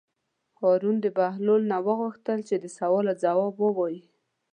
هارون 0.59 0.95
د 1.01 1.05
بهلول 1.17 1.61
نه 1.71 1.77
وغوښتل 1.87 2.39
چې 2.47 2.55
د 2.63 2.65
سوال 2.77 3.05
ځواب 3.23 3.53
ووایي. 3.59 4.01